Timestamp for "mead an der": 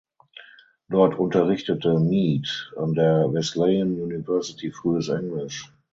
1.99-3.31